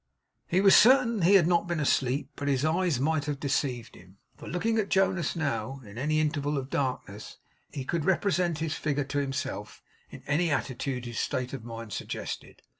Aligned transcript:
He 0.47 0.61
was 0.61 0.75
certain 0.75 1.21
he 1.21 1.35
had 1.35 1.45
not 1.45 1.67
been 1.67 1.79
asleep; 1.79 2.31
but 2.35 2.47
his 2.47 2.65
eyes 2.65 2.99
might 2.99 3.25
have 3.25 3.39
deceived 3.39 3.93
him; 3.93 4.17
for, 4.35 4.47
looking 4.47 4.79
at 4.79 4.89
Jonas 4.89 5.35
now 5.35 5.79
in 5.85 5.99
any 5.99 6.19
interval 6.19 6.57
of 6.57 6.71
darkness, 6.71 7.37
he 7.71 7.85
could 7.85 8.03
represent 8.03 8.57
his 8.57 8.73
figure 8.73 9.03
to 9.03 9.19
himself 9.19 9.83
in 10.09 10.23
any 10.25 10.49
attitude 10.49 11.05
his 11.05 11.19
state 11.19 11.53
of 11.53 11.63
mind 11.63 11.93
suggested. 11.93 12.63